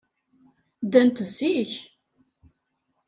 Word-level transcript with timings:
Ddant 0.83 1.17
zik. 1.37 1.71